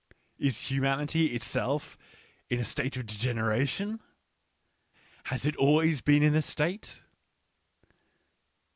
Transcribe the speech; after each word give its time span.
is 0.39 0.69
humanity 0.71 1.27
itself 1.27 1.95
in 2.49 2.59
a 2.59 2.63
state 2.63 2.97
of 2.97 3.05
degeneration? 3.05 3.99
Has 5.25 5.45
it 5.45 5.55
always 5.57 6.01
been 6.01 6.23
in 6.23 6.33
this 6.33 6.47
state 6.47 7.03